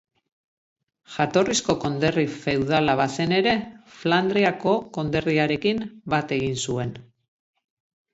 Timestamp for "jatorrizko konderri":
1.15-2.23